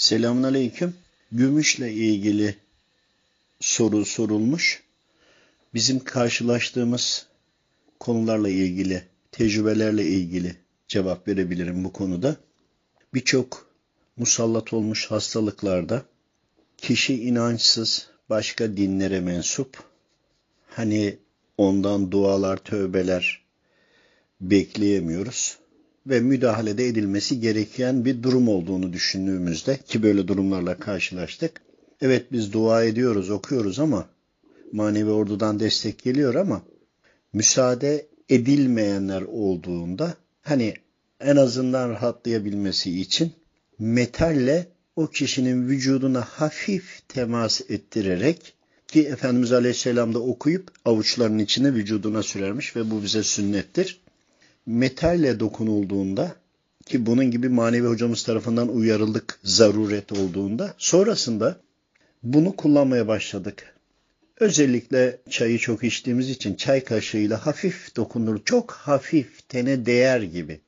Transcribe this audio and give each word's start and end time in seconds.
Selamünaleyküm. 0.00 0.94
Gümüşle 1.32 1.92
ilgili 1.92 2.56
soru 3.60 4.04
sorulmuş. 4.04 4.82
Bizim 5.74 6.04
karşılaştığımız 6.04 7.26
konularla 7.98 8.48
ilgili, 8.48 9.02
tecrübelerle 9.32 10.04
ilgili 10.04 10.56
cevap 10.88 11.28
verebilirim 11.28 11.84
bu 11.84 11.92
konuda. 11.92 12.36
Birçok 13.14 13.70
musallat 14.16 14.72
olmuş 14.72 15.06
hastalıklarda 15.06 16.04
kişi 16.76 17.22
inançsız, 17.22 18.10
başka 18.30 18.76
dinlere 18.76 19.20
mensup, 19.20 19.84
hani 20.66 21.18
ondan 21.58 22.12
dualar, 22.12 22.56
tövbeler 22.56 23.42
bekleyemiyoruz 24.40 25.58
ve 26.10 26.20
müdahalede 26.20 26.88
edilmesi 26.88 27.40
gereken 27.40 28.04
bir 28.04 28.22
durum 28.22 28.48
olduğunu 28.48 28.92
düşündüğümüzde 28.92 29.76
ki 29.76 30.02
böyle 30.02 30.28
durumlarla 30.28 30.76
karşılaştık. 30.76 31.60
Evet 32.00 32.32
biz 32.32 32.52
dua 32.52 32.84
ediyoruz, 32.84 33.30
okuyoruz 33.30 33.78
ama 33.78 34.08
manevi 34.72 35.10
ordudan 35.10 35.60
destek 35.60 36.02
geliyor 36.02 36.34
ama 36.34 36.62
müsaade 37.32 38.06
edilmeyenler 38.28 39.22
olduğunda 39.22 40.14
hani 40.42 40.74
en 41.20 41.36
azından 41.36 41.90
rahatlayabilmesi 41.90 43.00
için 43.00 43.32
metalle 43.78 44.66
o 44.96 45.06
kişinin 45.06 45.68
vücuduna 45.68 46.20
hafif 46.20 47.08
temas 47.08 47.60
ettirerek 47.68 48.54
ki 48.88 49.02
Efendimiz 49.02 49.52
Aleyhisselam 49.52 50.14
da 50.14 50.18
okuyup 50.18 50.70
avuçlarının 50.84 51.38
içine 51.38 51.74
vücuduna 51.74 52.22
sürermiş 52.22 52.76
ve 52.76 52.90
bu 52.90 53.02
bize 53.02 53.22
sünnettir 53.22 54.00
metalle 54.70 55.40
dokunulduğunda 55.40 56.36
ki 56.86 57.06
bunun 57.06 57.30
gibi 57.30 57.48
manevi 57.48 57.86
hocamız 57.86 58.22
tarafından 58.22 58.68
uyarıldık 58.68 59.38
zaruret 59.44 60.12
olduğunda 60.12 60.74
sonrasında 60.78 61.60
bunu 62.22 62.56
kullanmaya 62.56 63.08
başladık. 63.08 63.74
Özellikle 64.40 65.18
çayı 65.30 65.58
çok 65.58 65.84
içtiğimiz 65.84 66.30
için 66.30 66.54
çay 66.54 66.84
kaşığıyla 66.84 67.46
hafif 67.46 67.96
dokunur, 67.96 68.44
çok 68.44 68.70
hafif 68.70 69.48
tene 69.48 69.86
değer 69.86 70.20
gibi 70.22 70.60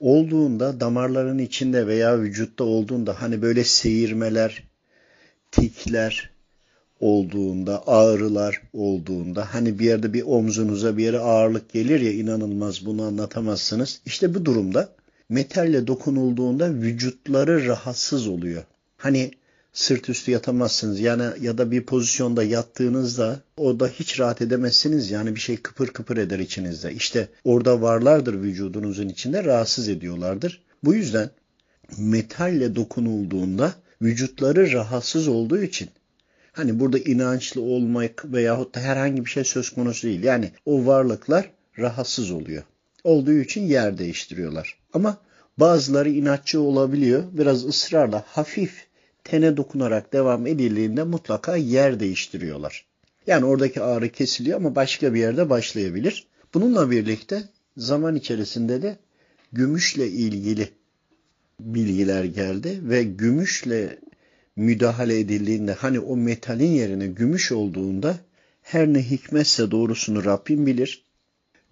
olduğunda 0.00 0.80
damarların 0.80 1.38
içinde 1.38 1.86
veya 1.86 2.20
vücutta 2.20 2.64
olduğunda 2.64 3.22
hani 3.22 3.42
böyle 3.42 3.64
seyirmeler, 3.64 4.62
tikler, 5.50 6.30
olduğunda, 7.00 7.82
ağrılar 7.86 8.62
olduğunda, 8.72 9.54
hani 9.54 9.78
bir 9.78 9.84
yerde 9.84 10.12
bir 10.12 10.22
omzunuza 10.22 10.96
bir 10.96 11.04
yere 11.04 11.18
ağırlık 11.18 11.72
gelir 11.72 12.00
ya 12.00 12.12
inanılmaz 12.12 12.86
bunu 12.86 13.02
anlatamazsınız. 13.02 14.00
İşte 14.06 14.34
bu 14.34 14.44
durumda 14.44 14.88
metalle 15.28 15.86
dokunulduğunda 15.86 16.74
vücutları 16.74 17.66
rahatsız 17.66 18.26
oluyor. 18.26 18.62
Hani 18.96 19.30
sırt 19.72 20.08
üstü 20.08 20.30
yatamazsınız 20.30 21.00
yani 21.00 21.24
ya 21.40 21.58
da 21.58 21.70
bir 21.70 21.82
pozisyonda 21.82 22.42
yattığınızda 22.42 23.40
orada 23.56 23.88
hiç 23.88 24.20
rahat 24.20 24.42
edemezsiniz 24.42 25.10
yani 25.10 25.34
bir 25.34 25.40
şey 25.40 25.56
kıpır 25.56 25.86
kıpır 25.88 26.16
eder 26.16 26.38
içinizde. 26.38 26.92
İşte 26.92 27.28
orada 27.44 27.82
varlardır 27.82 28.34
vücudunuzun 28.34 29.08
içinde 29.08 29.44
rahatsız 29.44 29.88
ediyorlardır. 29.88 30.62
Bu 30.84 30.94
yüzden 30.94 31.30
metalle 31.98 32.76
dokunulduğunda 32.76 33.74
vücutları 34.02 34.72
rahatsız 34.72 35.28
olduğu 35.28 35.62
için 35.62 35.88
Hani 36.56 36.80
burada 36.80 36.98
inançlı 36.98 37.60
olmak 37.60 38.24
veyahut 38.32 38.74
da 38.74 38.80
herhangi 38.80 39.24
bir 39.24 39.30
şey 39.30 39.44
söz 39.44 39.70
konusu 39.70 40.06
değil. 40.06 40.22
Yani 40.22 40.50
o 40.66 40.86
varlıklar 40.86 41.50
rahatsız 41.78 42.30
oluyor. 42.30 42.62
Olduğu 43.04 43.32
için 43.32 43.62
yer 43.66 43.98
değiştiriyorlar. 43.98 44.78
Ama 44.92 45.16
bazıları 45.58 46.10
inatçı 46.10 46.60
olabiliyor. 46.60 47.24
Biraz 47.32 47.64
ısrarla 47.64 48.24
hafif 48.26 48.86
tene 49.24 49.56
dokunarak 49.56 50.12
devam 50.12 50.46
edildiğinde 50.46 51.02
mutlaka 51.02 51.56
yer 51.56 52.00
değiştiriyorlar. 52.00 52.86
Yani 53.26 53.44
oradaki 53.44 53.82
ağrı 53.82 54.08
kesiliyor 54.08 54.56
ama 54.56 54.74
başka 54.74 55.14
bir 55.14 55.20
yerde 55.20 55.50
başlayabilir. 55.50 56.26
Bununla 56.54 56.90
birlikte 56.90 57.42
zaman 57.76 58.16
içerisinde 58.16 58.82
de 58.82 58.96
gümüşle 59.52 60.08
ilgili 60.08 60.68
bilgiler 61.60 62.24
geldi 62.24 62.80
ve 62.82 63.02
gümüşle 63.02 63.98
müdahale 64.56 65.18
edildiğinde 65.18 65.72
hani 65.72 66.00
o 66.00 66.16
metalin 66.16 66.70
yerine 66.70 67.06
gümüş 67.06 67.52
olduğunda 67.52 68.18
her 68.62 68.86
ne 68.86 69.10
hikmetse 69.10 69.70
doğrusunu 69.70 70.24
Rabbim 70.24 70.66
bilir. 70.66 71.04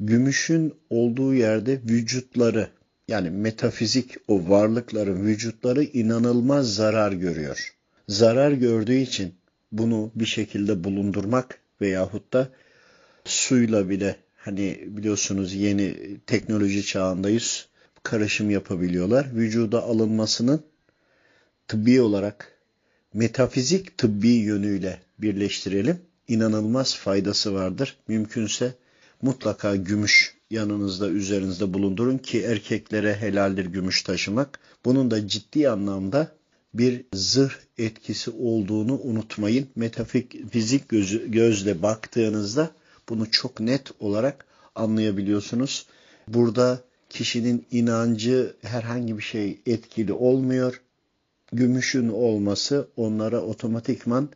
Gümüşün 0.01 0.75
olduğu 0.91 1.35
yerde 1.35 1.81
vücutları 1.89 2.69
yani 3.09 3.31
metafizik 3.31 4.17
o 4.29 4.49
varlıkların 4.49 5.27
vücutları 5.27 5.83
inanılmaz 5.85 6.75
zarar 6.75 7.13
görüyor. 7.13 7.75
Zarar 8.09 8.53
gördüğü 8.53 8.97
için 8.97 9.35
bunu 9.73 10.11
bir 10.15 10.27
şekilde 10.27 10.85
bulundurmak 10.85 11.59
veyahut 11.81 12.33
da 12.33 12.49
suyla 13.25 13.89
bile 13.89 14.17
hani 14.37 14.85
biliyorsunuz 14.87 15.55
yeni 15.55 15.97
teknoloji 16.27 16.87
çağındayız 16.87 17.69
karışım 18.03 18.51
yapabiliyorlar. 18.51 19.27
Vücuda 19.35 19.83
alınmasının 19.83 20.63
tıbbi 21.69 22.01
olarak 22.01 22.54
metafizik 23.15 23.99
tıbbi 23.99 24.29
yönüyle 24.29 25.01
birleştirelim. 25.19 25.99
İnanılmaz 26.29 26.95
faydası 26.95 27.55
vardır. 27.55 27.97
Mümkünse 28.09 28.75
mutlaka 29.23 29.77
gümüş 29.77 30.37
yanınızda 30.51 31.09
üzerinizde 31.09 31.75
bulundurun 31.75 32.19
ki 32.19 32.43
erkeklere 32.43 33.15
helaldir 33.15 33.67
gümüş 33.67 34.03
taşımak. 34.03 34.59
Bunun 34.85 35.11
da 35.11 35.29
ciddi 35.29 35.69
anlamda 35.69 36.33
bir 36.75 37.05
zırh 37.13 37.55
etkisi 37.79 38.31
olduğunu 38.31 39.01
unutmayın. 39.01 39.67
Metafizik 39.77 40.89
gözü, 40.89 41.31
gözle 41.31 41.83
baktığınızda 41.83 42.71
bunu 43.09 43.31
çok 43.31 43.61
net 43.61 43.91
olarak 44.01 44.47
anlayabiliyorsunuz. 44.75 45.87
Burada 46.29 46.81
kişinin 47.11 47.67
inancı 47.71 48.57
herhangi 48.63 49.19
bir 49.19 49.23
şey 49.23 49.61
etkili 49.67 50.13
olmuyor 50.13 50.81
gümüşün 51.57 52.09
olması 52.09 52.89
onlara 52.97 53.41
otomatikman 53.41 54.29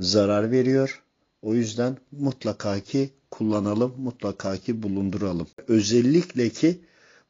zarar 0.00 0.50
veriyor. 0.50 1.02
O 1.42 1.54
yüzden 1.54 1.96
mutlaka 2.12 2.80
ki 2.80 3.10
kullanalım, 3.30 3.94
mutlaka 3.98 4.56
ki 4.56 4.82
bulunduralım. 4.82 5.46
Özellikle 5.68 6.48
ki 6.48 6.80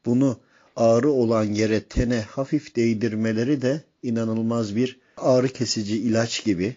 bunu 0.05 0.37
ağrı 0.75 1.11
olan 1.11 1.43
yere 1.43 1.83
tene 1.83 2.21
hafif 2.21 2.75
değdirmeleri 2.75 3.61
de 3.61 3.81
inanılmaz 4.03 4.75
bir 4.75 4.99
ağrı 5.17 5.47
kesici 5.47 5.97
ilaç 5.97 6.43
gibi 6.43 6.75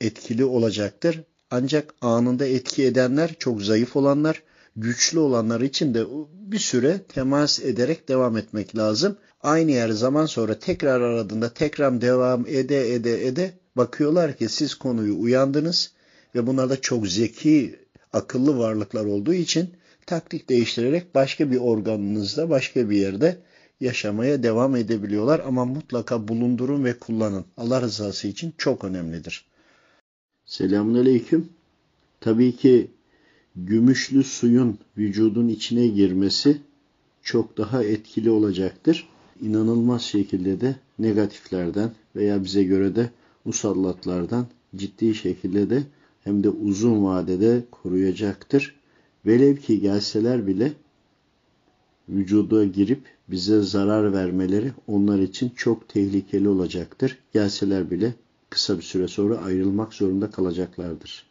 etkili 0.00 0.44
olacaktır. 0.44 1.22
Ancak 1.50 1.94
anında 2.00 2.46
etki 2.46 2.84
edenler 2.84 3.34
çok 3.38 3.62
zayıf 3.62 3.96
olanlar, 3.96 4.42
güçlü 4.76 5.18
olanlar 5.18 5.60
için 5.60 5.94
de 5.94 6.06
bir 6.32 6.58
süre 6.58 7.00
temas 7.08 7.60
ederek 7.60 8.08
devam 8.08 8.36
etmek 8.36 8.76
lazım. 8.76 9.16
Aynı 9.42 9.70
yer 9.70 9.88
zaman 9.90 10.26
sonra 10.26 10.58
tekrar 10.58 11.00
aradığında 11.00 11.54
tekrar 11.54 12.00
devam 12.00 12.46
ede 12.46 12.94
ede 12.94 13.26
ede 13.26 13.52
bakıyorlar 13.76 14.36
ki 14.36 14.48
siz 14.48 14.74
konuyu 14.74 15.18
uyandınız 15.18 15.92
ve 16.34 16.46
bunlar 16.46 16.70
da 16.70 16.80
çok 16.80 17.08
zeki, 17.08 17.80
akıllı 18.12 18.58
varlıklar 18.58 19.04
olduğu 19.04 19.34
için 19.34 19.70
taktik 20.06 20.48
değiştirerek 20.48 21.14
başka 21.14 21.50
bir 21.50 21.56
organınızda, 21.56 22.50
başka 22.50 22.90
bir 22.90 22.96
yerde 22.96 23.38
yaşamaya 23.80 24.42
devam 24.42 24.76
edebiliyorlar 24.76 25.42
ama 25.46 25.64
mutlaka 25.64 26.28
bulundurun 26.28 26.84
ve 26.84 26.98
kullanın. 26.98 27.44
Allah 27.56 27.80
rızası 27.80 28.28
için 28.28 28.54
çok 28.58 28.84
önemlidir. 28.84 29.44
Selamünaleyküm. 30.44 31.48
Tabii 32.20 32.56
ki 32.56 32.90
gümüşlü 33.56 34.24
suyun 34.24 34.78
vücudun 34.98 35.48
içine 35.48 35.86
girmesi 35.86 36.58
çok 37.22 37.58
daha 37.58 37.84
etkili 37.84 38.30
olacaktır. 38.30 39.08
İnanılmaz 39.40 40.02
şekilde 40.02 40.60
de 40.60 40.76
negatiflerden 40.98 41.90
veya 42.16 42.44
bize 42.44 42.64
göre 42.64 42.96
de 42.96 43.10
musallatlardan 43.44 44.46
ciddi 44.76 45.14
şekilde 45.14 45.70
de 45.70 45.82
hem 46.24 46.44
de 46.44 46.48
uzun 46.48 47.04
vadede 47.04 47.64
koruyacaktır. 47.70 48.74
Velev 49.26 49.56
ki 49.56 49.80
gelseler 49.80 50.46
bile 50.46 50.72
vücuda 52.08 52.64
girip 52.64 53.02
bize 53.28 53.62
zarar 53.62 54.12
vermeleri 54.12 54.72
onlar 54.86 55.18
için 55.18 55.52
çok 55.56 55.88
tehlikeli 55.88 56.48
olacaktır. 56.48 57.18
Gelseler 57.32 57.90
bile 57.90 58.14
kısa 58.50 58.76
bir 58.76 58.82
süre 58.82 59.08
sonra 59.08 59.38
ayrılmak 59.38 59.94
zorunda 59.94 60.30
kalacaklardır. 60.30 61.26